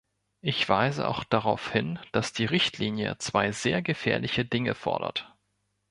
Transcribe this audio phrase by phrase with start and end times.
[0.41, 5.31] Ich weise auch darauf hin, dass die Richtlinie zwei sehr gefährliche Dinge fordert.